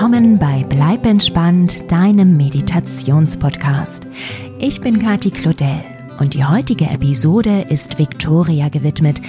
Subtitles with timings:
[0.00, 4.06] willkommen bei Bleib entspannt, deinem Meditationspodcast.
[4.58, 5.82] Ich bin Kati Claudel
[6.18, 9.20] und die heutige Episode ist Victoria gewidmet,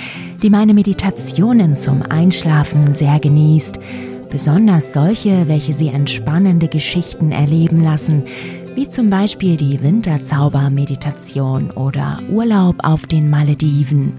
[0.42, 3.80] die meine Meditationen zum Einschlafen sehr genießt,
[4.30, 8.24] besonders solche, welche sie entspannende Geschichten erleben lassen,
[8.74, 14.14] wie zum Beispiel die Winterzauber-Meditation oder Urlaub auf den Malediven.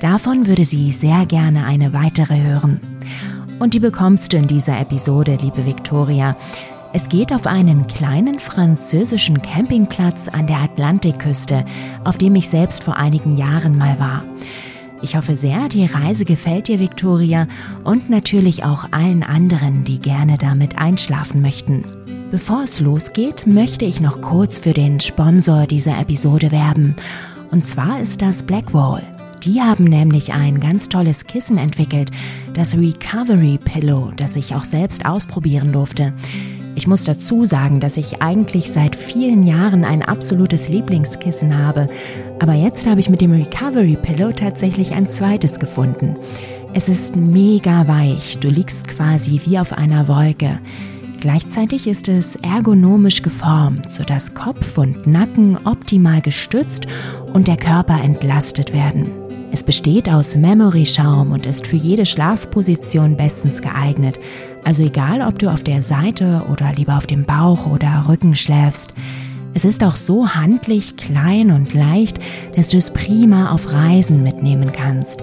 [0.00, 2.80] Davon würde sie sehr gerne eine weitere hören.
[3.58, 6.36] Und die bekommst du in dieser Episode, liebe Victoria.
[6.92, 11.64] Es geht auf einen kleinen französischen Campingplatz an der Atlantikküste,
[12.04, 14.22] auf dem ich selbst vor einigen Jahren mal war.
[15.02, 17.46] Ich hoffe sehr, die Reise gefällt dir, Victoria,
[17.84, 21.84] und natürlich auch allen anderen, die gerne damit einschlafen möchten.
[22.30, 26.94] Bevor es losgeht, möchte ich noch kurz für den Sponsor dieser Episode werben.
[27.50, 29.02] Und zwar ist das Blackwall.
[29.42, 32.10] Die haben nämlich ein ganz tolles Kissen entwickelt,
[32.54, 36.12] das Recovery Pillow, das ich auch selbst ausprobieren durfte.
[36.74, 41.88] Ich muss dazu sagen, dass ich eigentlich seit vielen Jahren ein absolutes Lieblingskissen habe,
[42.40, 46.16] aber jetzt habe ich mit dem Recovery Pillow tatsächlich ein zweites gefunden.
[46.74, 50.60] Es ist mega weich, du liegst quasi wie auf einer Wolke.
[51.20, 56.86] Gleichzeitig ist es ergonomisch geformt, sodass Kopf und Nacken optimal gestützt
[57.32, 59.10] und der Körper entlastet werden.
[59.50, 64.20] Es besteht aus Memory-Schaum und ist für jede Schlafposition bestens geeignet.
[64.64, 68.92] Also egal, ob du auf der Seite oder lieber auf dem Bauch oder Rücken schläfst.
[69.54, 72.18] Es ist auch so handlich, klein und leicht,
[72.54, 75.22] dass du es prima auf Reisen mitnehmen kannst.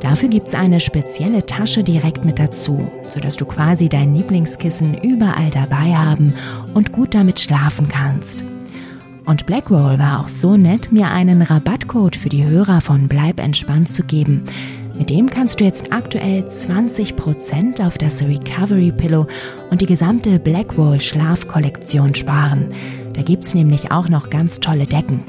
[0.00, 5.50] Dafür gibt es eine spezielle Tasche direkt mit dazu, sodass du quasi dein Lieblingskissen überall
[5.50, 6.34] dabei haben
[6.74, 8.44] und gut damit schlafen kannst.
[9.24, 13.90] Und Blackroll war auch so nett, mir einen Rabattcode für die Hörer von Bleib entspannt
[13.90, 14.44] zu geben.
[14.96, 19.26] Mit dem kannst du jetzt aktuell 20% auf das Recovery Pillow
[19.70, 22.66] und die gesamte Blackwall Schlafkollektion sparen.
[23.14, 25.24] Da gibt's nämlich auch noch ganz tolle Decken.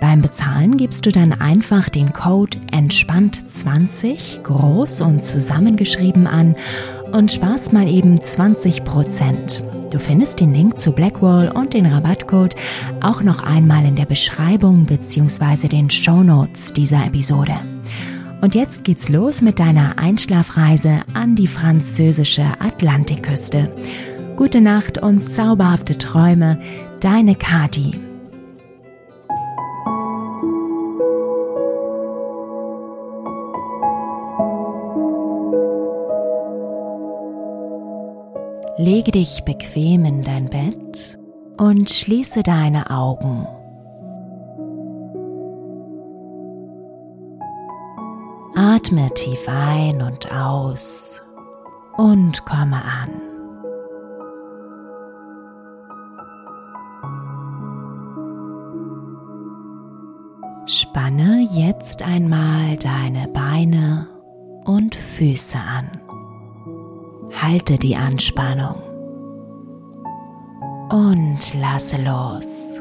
[0.00, 6.56] Beim Bezahlen gibst du dann einfach den Code entspannt20 groß und zusammengeschrieben an
[7.12, 9.69] und sparst mal eben 20%.
[9.90, 12.54] Du findest den Link zu Blackwall und den Rabattcode
[13.00, 15.66] auch noch einmal in der Beschreibung bzw.
[15.66, 17.54] den Show Notes dieser Episode.
[18.40, 23.70] Und jetzt geht's los mit deiner Einschlafreise an die französische Atlantikküste.
[24.36, 26.60] Gute Nacht und zauberhafte Träume,
[27.00, 28.09] deine Kati.
[38.80, 41.18] Lege dich bequem in dein Bett
[41.58, 43.46] und schließe deine Augen.
[48.54, 51.20] Atme tief ein und aus
[51.98, 53.10] und komme an.
[60.64, 64.08] Spanne jetzt einmal deine Beine
[64.64, 65.99] und Füße an.
[67.50, 68.76] Halte die Anspannung
[70.88, 72.80] und lasse los.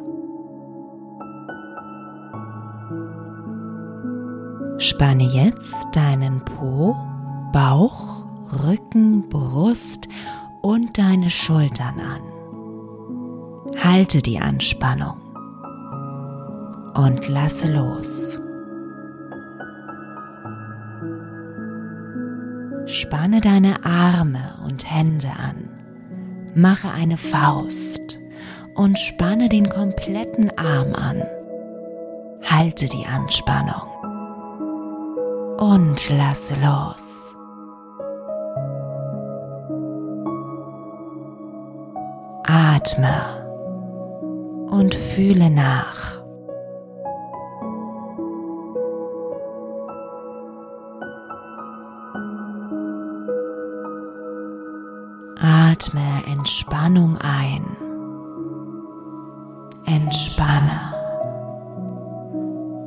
[4.78, 6.96] Spanne jetzt deinen Po,
[7.52, 8.28] Bauch,
[8.64, 10.08] Rücken, Brust
[10.62, 12.22] und deine Schultern an.
[13.84, 15.18] Halte die Anspannung
[16.94, 18.40] und lasse los.
[22.90, 25.70] Spanne deine Arme und Hände an.
[26.56, 28.18] Mache eine Faust
[28.74, 31.22] und spanne den kompletten Arm an.
[32.42, 33.88] Halte die Anspannung
[35.60, 37.36] und lasse los.
[42.44, 43.46] Atme
[44.72, 46.19] und fühle nach.
[55.82, 57.64] Atme Entspannung ein.
[59.86, 60.94] Entspanne.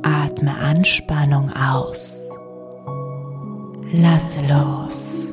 [0.03, 2.29] Atme Anspannung aus.
[3.91, 5.27] Lasse los.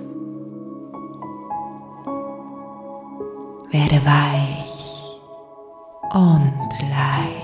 [3.70, 5.20] Werde weich
[6.14, 7.39] und leicht.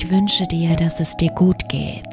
[0.00, 2.04] Ich wünsche dir, dass es dir gut geht.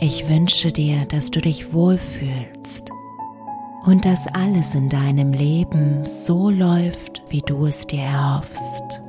[0.00, 2.90] Ich wünsche dir, dass du dich wohlfühlst
[3.84, 9.02] und dass alles in deinem Leben so läuft, wie du es dir erhoffst.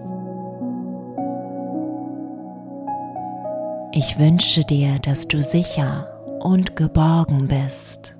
[3.93, 6.07] Ich wünsche dir, dass du sicher
[6.39, 8.15] und geborgen bist.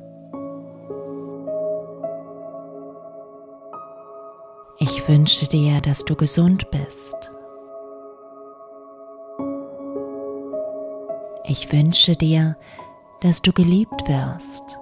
[5.01, 7.31] Ich wünsche dir, dass du gesund bist.
[11.43, 12.55] Ich wünsche dir,
[13.21, 14.77] dass du geliebt wirst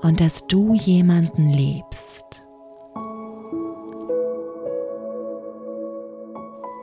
[0.00, 2.46] und dass du jemanden liebst.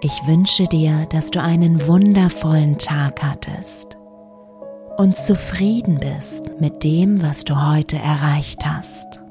[0.01, 3.97] Ich wünsche dir, dass du einen wundervollen Tag hattest
[4.97, 9.21] und zufrieden bist mit dem, was du heute erreicht hast.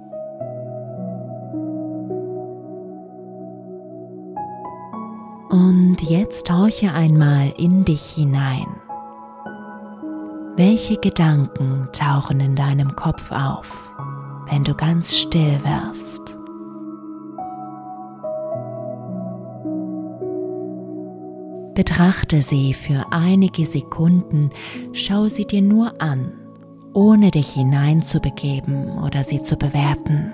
[6.08, 8.66] Jetzt horche einmal in dich hinein.
[10.56, 13.92] Welche Gedanken tauchen in deinem Kopf auf,
[14.50, 16.36] wenn du ganz still wirst?
[21.74, 24.50] Betrachte sie für einige Sekunden,
[24.92, 26.32] schau sie dir nur an,
[26.92, 30.32] ohne dich hineinzubegeben oder sie zu bewerten.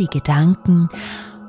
[0.00, 0.88] Die Gedanken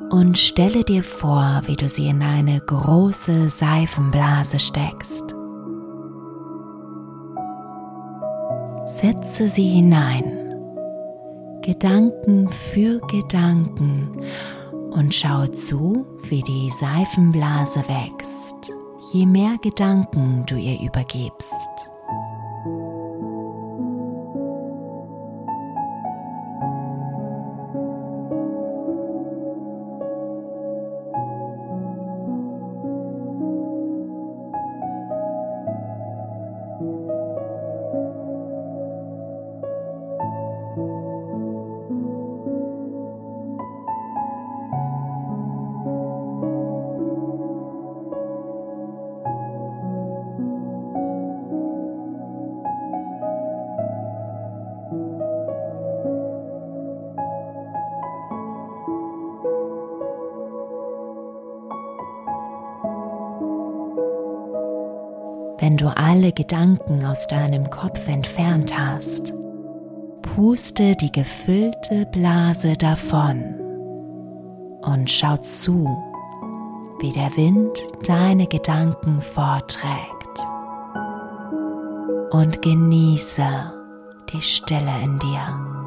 [0.10, 5.34] und stelle dir vor, wie du sie in eine große Seifenblase steckst.
[8.86, 10.24] Setze sie hinein,
[11.62, 14.12] Gedanken für Gedanken
[14.92, 18.74] und schau zu, wie die Seifenblase wächst,
[19.14, 21.71] je mehr Gedanken du ihr übergibst.
[65.62, 69.32] Wenn du alle Gedanken aus deinem Kopf entfernt hast.
[70.24, 73.56] Puste die gefüllte Blase davon
[74.82, 75.86] und schau zu,
[77.00, 80.02] wie der Wind deine Gedanken vorträgt.
[82.32, 83.74] Und genieße
[84.34, 85.81] die Stille in dir.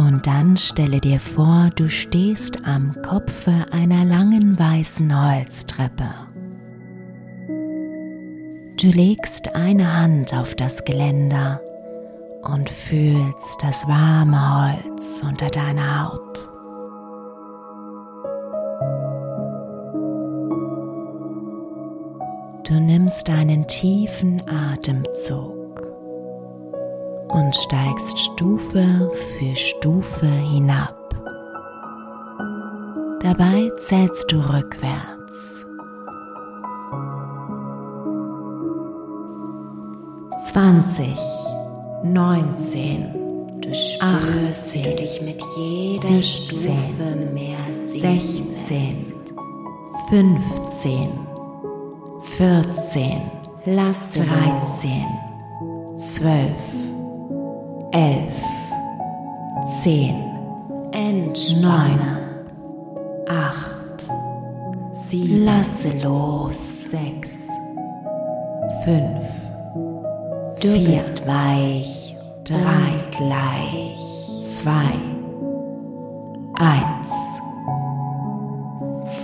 [0.00, 6.08] Und dann stelle dir vor, du stehst am Kopfe einer langen weißen Holztreppe.
[8.80, 11.60] Du legst eine Hand auf das Geländer
[12.40, 16.48] und fühlst das warme Holz unter deiner Haut.
[22.66, 25.59] Du nimmst einen tiefen Atemzug
[27.32, 30.96] und steigst Stufe für Stufe hinab.
[33.22, 35.20] Dabei zählst du rückwärts.
[40.52, 41.16] 20,
[42.02, 47.58] 19, du spürst, wie du dich mit jeder 17, Stufe mehr
[47.92, 49.12] 16,
[50.08, 51.08] 15,
[52.22, 53.30] vierzehn,
[53.64, 55.06] lass dreizehn,
[55.98, 56.56] zwölf,
[57.92, 58.42] elf,
[59.82, 60.14] zehn,
[61.60, 62.00] neun,
[63.28, 64.08] acht,
[64.92, 67.30] sieben, lasse los, sechs,
[68.84, 69.24] fünf,
[70.60, 73.98] du vier, bist weich, drei, gleich,
[74.42, 74.94] zwei,
[76.54, 77.30] eins.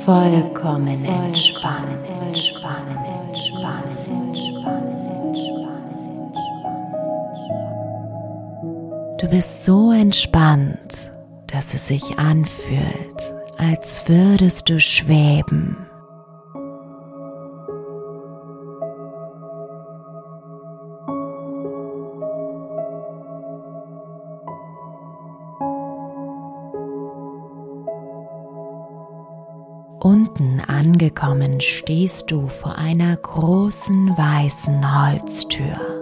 [0.06, 4.05] vollkommen entspannen, entspannen, entspannen, entspannen,
[9.26, 11.10] Du bist so entspannt,
[11.48, 15.76] dass es sich anfühlt, als würdest du schweben.
[29.98, 35.95] Unten angekommen stehst du vor einer großen weißen Holztür.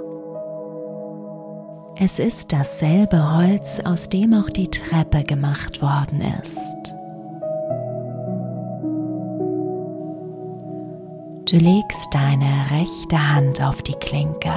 [1.96, 6.58] Es ist dasselbe Holz, aus dem auch die Treppe gemacht worden ist.
[11.48, 14.54] Du legst deine rechte Hand auf die Klinke,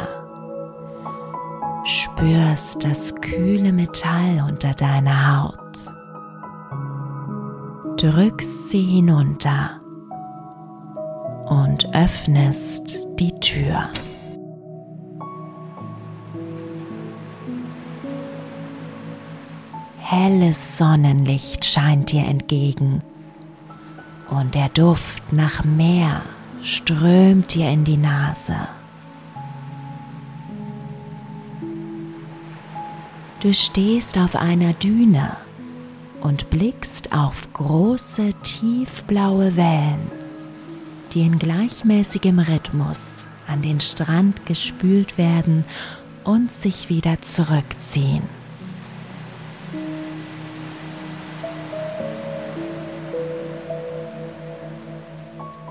[1.84, 5.78] spürst das kühle Metall unter deiner Haut,
[7.98, 9.80] drückst sie hinunter
[11.46, 13.92] und öffnest die Tür.
[20.10, 23.02] Helles Sonnenlicht scheint dir entgegen
[24.30, 26.22] und der Duft nach Meer
[26.64, 28.56] strömt dir in die Nase.
[33.42, 35.36] Du stehst auf einer Düne
[36.22, 40.10] und blickst auf große tiefblaue Wellen,
[41.12, 45.66] die in gleichmäßigem Rhythmus an den Strand gespült werden
[46.24, 48.37] und sich wieder zurückziehen.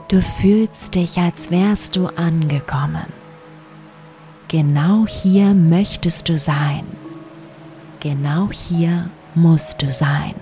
[0.08, 3.12] Du fühlst dich, als wärst du angekommen.
[4.46, 6.86] Genau hier möchtest du sein.
[7.98, 10.34] Genau hier musst du sein.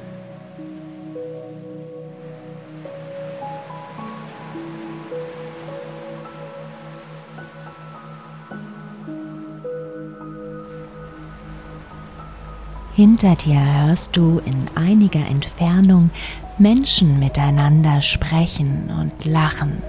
[12.95, 16.11] Hinter dir hörst du in einiger Entfernung
[16.59, 19.83] Menschen miteinander sprechen und lachen.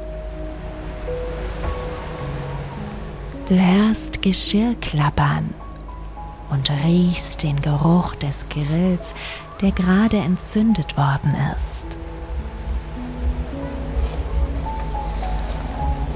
[3.47, 5.53] Du hörst Geschirr klappern
[6.49, 9.13] und riechst den Geruch des Grills,
[9.61, 11.85] der gerade entzündet worden ist.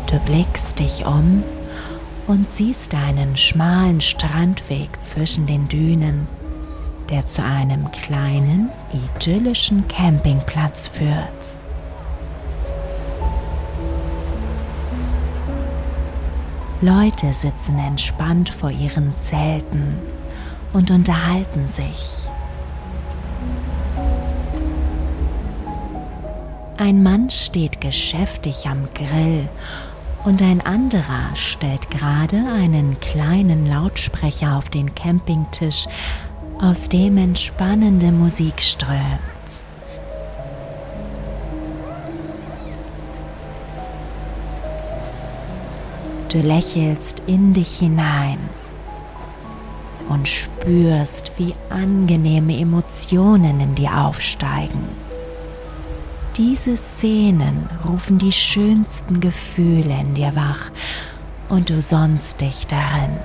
[0.08, 1.44] Du blickst dich um
[2.26, 6.28] und siehst einen schmalen Strandweg zwischen den Dünen,
[7.12, 11.54] der zu einem kleinen, idyllischen Campingplatz führt.
[16.82, 19.98] Leute sitzen entspannt vor ihren Zelten
[20.72, 22.20] und unterhalten sich.
[26.78, 29.50] Ein Mann steht geschäftig am Grill
[30.24, 35.88] und ein anderer stellt gerade einen kleinen Lautsprecher auf den Campingtisch,
[36.62, 39.20] aus dem entspannende Musik strömt.
[46.30, 48.38] Du lächelst in dich hinein
[50.10, 54.84] und spürst, wie angenehme Emotionen in dir aufsteigen.
[56.36, 60.72] Diese Szenen rufen die schönsten Gefühle in dir wach
[61.50, 63.18] und du sonnst dich darin.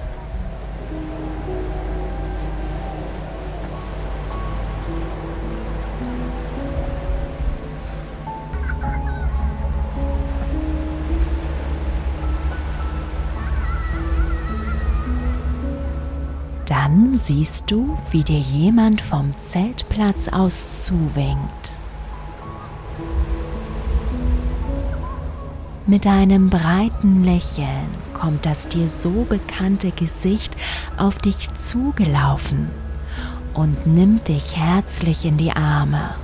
[17.16, 21.70] Siehst du, wie dir jemand vom Zeltplatz aus zuwinkt.
[25.86, 30.56] Mit einem breiten Lächeln kommt das dir so bekannte Gesicht
[30.96, 32.70] auf dich zugelaufen
[33.54, 36.16] und nimmt dich herzlich in die Arme.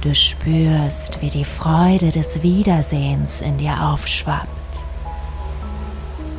[0.00, 4.59] Du spürst, wie die Freude des Wiedersehens in dir aufschwappt.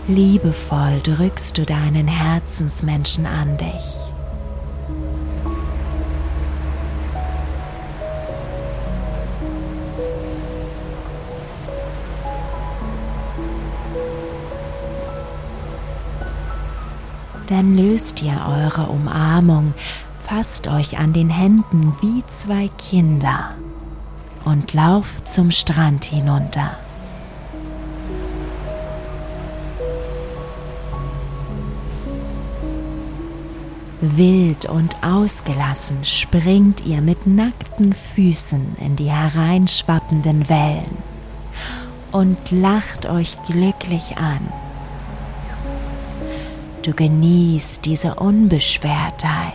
[0.07, 4.01] Liebevoll drückst du deinen Herzensmenschen an dich.
[17.47, 19.73] Dann löst ihr eure Umarmung,
[20.23, 23.55] fasst euch an den Händen wie zwei Kinder
[24.45, 26.71] und lauft zum Strand hinunter.
[34.01, 40.97] Wild und ausgelassen springt ihr mit nackten Füßen in die hereinschwappenden Wellen
[42.11, 44.51] und lacht euch glücklich an.
[46.81, 49.53] Du genießt diese Unbeschwertheit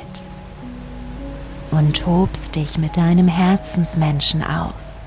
[1.72, 5.05] und tobst dich mit deinem Herzensmenschen aus.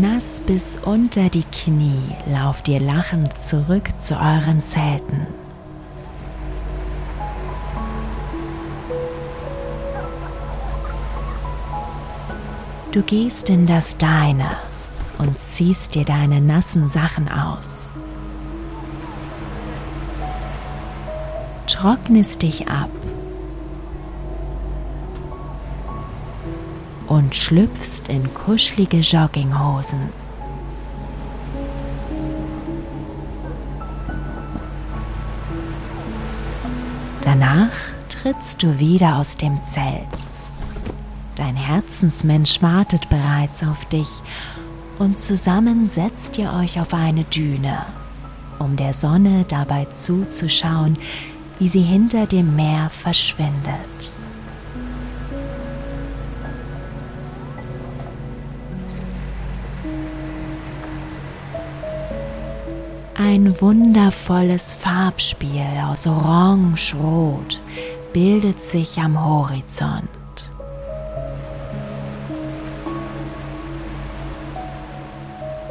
[0.00, 5.28] Nass bis unter die Knie lauft ihr lachend zurück zu euren Zelten.
[12.90, 14.56] Du gehst in das Deine
[15.18, 17.94] und ziehst dir deine nassen Sachen aus.
[21.68, 22.90] Trocknest dich ab
[27.14, 30.10] und schlüpfst in kuschelige Jogginghosen.
[37.22, 37.70] Danach
[38.08, 40.26] trittst du wieder aus dem Zelt.
[41.36, 44.08] Dein Herzensmensch wartet bereits auf dich
[44.98, 47.86] und zusammen setzt ihr euch auf eine Düne,
[48.58, 50.98] um der Sonne dabei zuzuschauen,
[51.60, 54.16] wie sie hinter dem Meer verschwindet.
[63.34, 67.60] Ein wundervolles Farbspiel aus Orange-Rot
[68.12, 70.08] bildet sich am Horizont.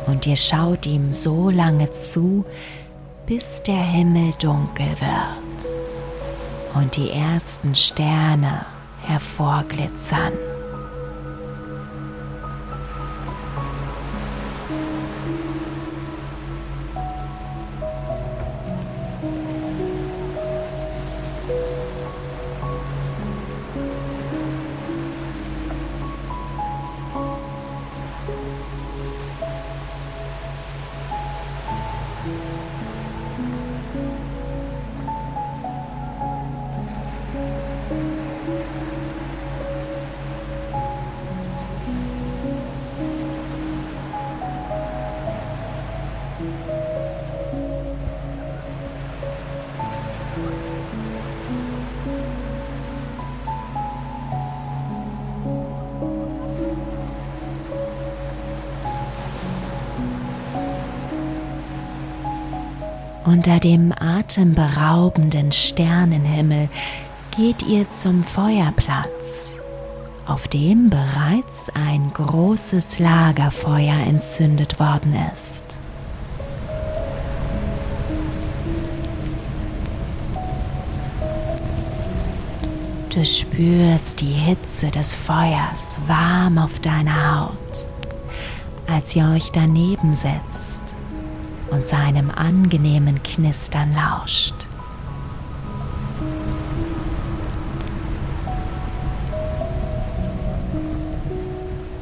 [0.08, 2.44] Und ihr schaut ihm so lange zu,
[3.28, 5.74] bis der Himmel dunkel wird
[6.76, 8.66] und die ersten Sterne
[9.04, 10.34] hervorglitzern.
[63.34, 66.70] Unter dem atemberaubenden Sternenhimmel
[67.36, 69.56] geht ihr zum Feuerplatz,
[70.28, 75.64] auf dem bereits ein großes Lagerfeuer entzündet worden ist.
[83.10, 87.88] Du spürst die Hitze des Feuers warm auf deiner Haut,
[88.88, 90.73] als ihr euch daneben setzt
[91.74, 94.54] und seinem angenehmen Knistern lauscht.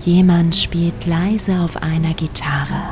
[0.04, 2.90] Jemand spielt leise auf einer Gitarre.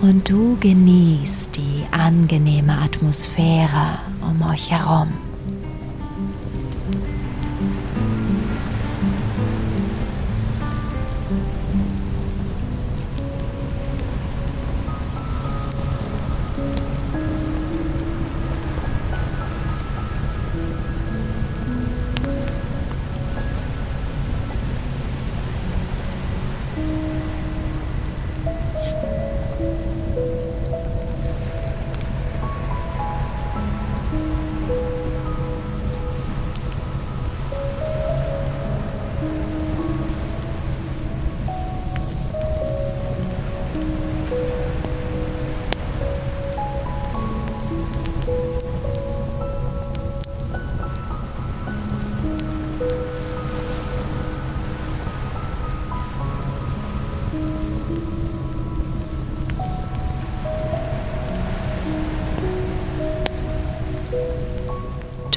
[0.00, 5.29] Und du genießt die angenehme Atmosphäre um euch herum.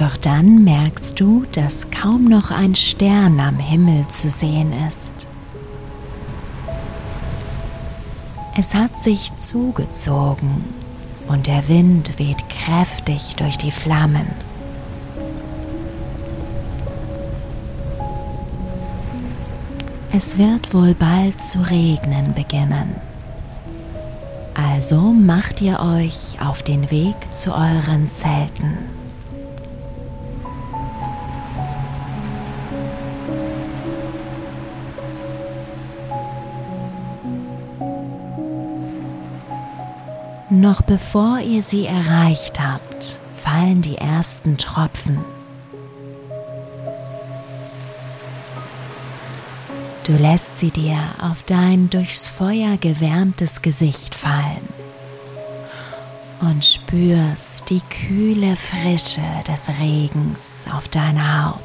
[0.03, 5.27] Doch dann merkst du, dass kaum noch ein Stern am Himmel zu sehen ist.
[8.57, 10.65] Es hat sich zugezogen
[11.29, 14.27] und der Wind weht kräftig durch die Flammen.
[20.11, 22.95] Es wird wohl bald zu regnen beginnen.
[24.53, 29.02] Also macht ihr euch auf den Weg zu euren Zelten.
[40.63, 45.19] Noch bevor ihr sie erreicht habt, fallen die ersten Tropfen.
[50.05, 54.69] Du lässt sie dir auf dein durchs Feuer gewärmtes Gesicht fallen
[56.39, 61.59] und spürst die kühle Frische des Regens auf deiner Haut.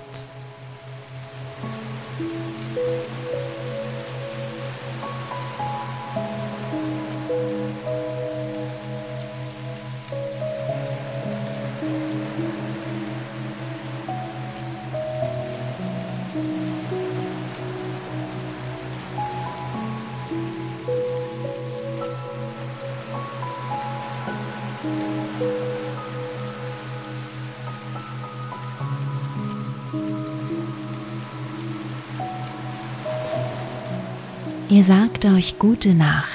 [34.78, 36.28] Ihr sagt euch gute Nacht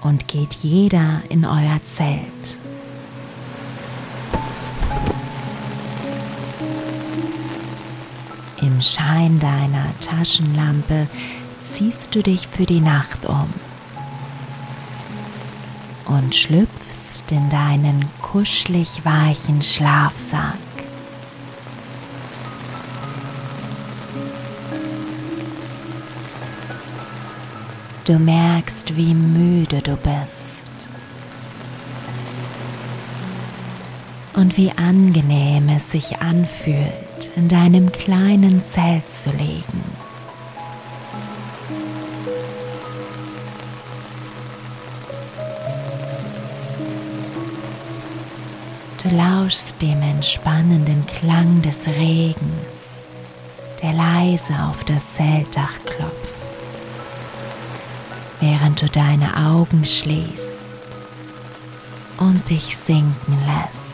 [0.00, 2.58] und geht jeder in euer Zelt.
[8.60, 11.06] Im Schein deiner Taschenlampe
[11.64, 13.48] ziehst du dich für die Nacht um
[16.06, 20.69] und schlüpfst in deinen kuschelig weichen Schlafsack.
[28.04, 30.50] Du merkst, wie müde du bist
[34.34, 39.84] und wie angenehm es sich anfühlt, in deinem kleinen Zelt zu liegen.
[49.02, 53.00] Du lauschst dem entspannenden Klang des Regens,
[53.82, 56.19] der leise auf das Zeltdach klopft
[58.40, 60.64] während du deine Augen schließt
[62.18, 63.90] und dich sinken lässt.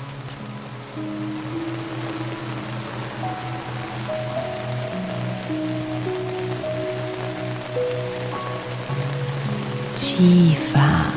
[9.97, 11.13] Tiefer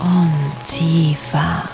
[0.00, 1.65] und tiefer.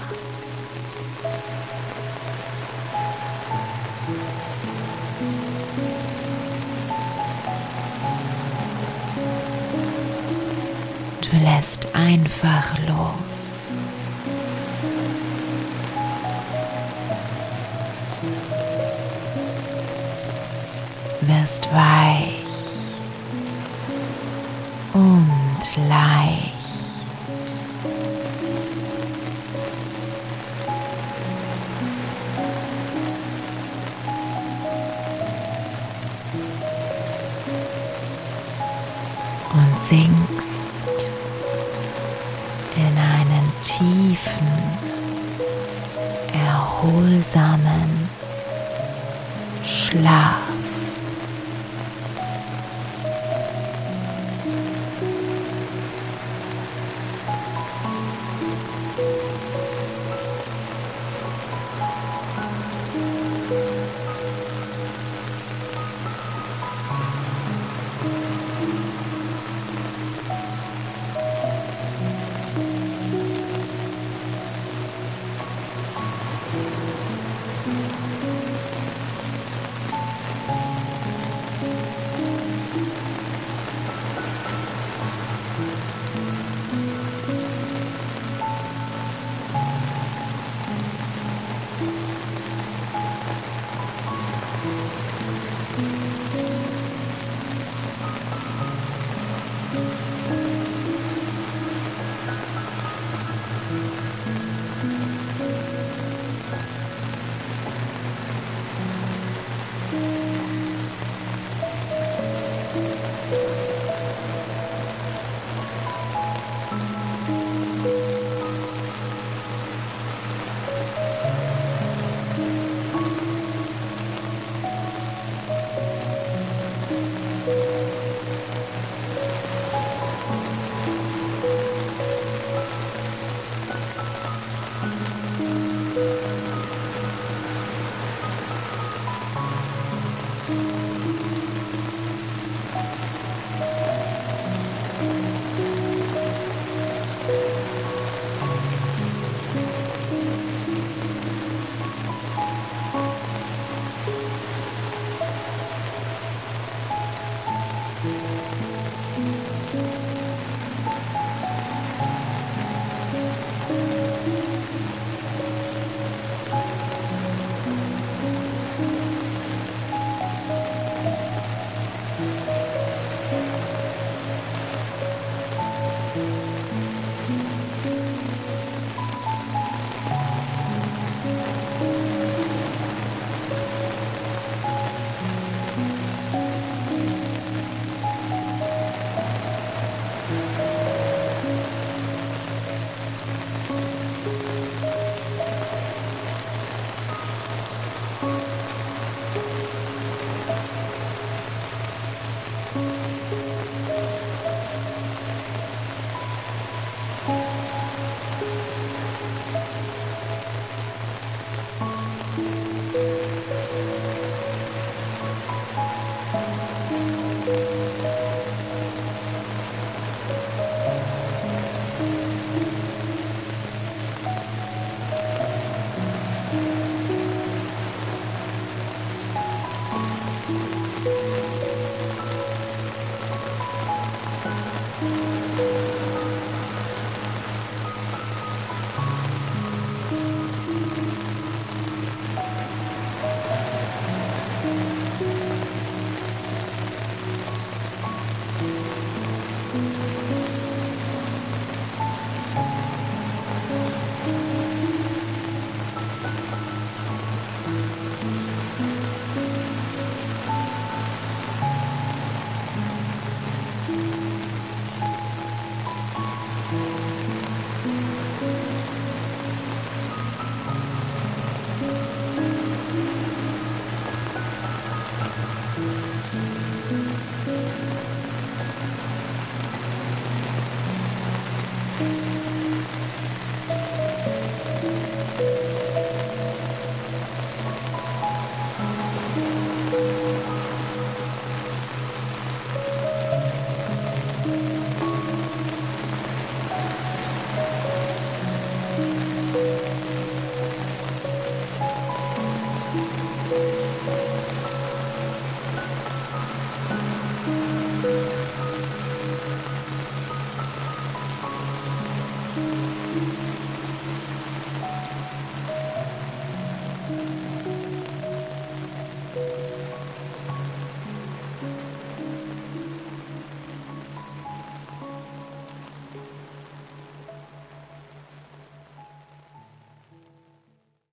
[11.62, 13.40] Lässt einfach los.
[21.20, 22.21] Wirst weich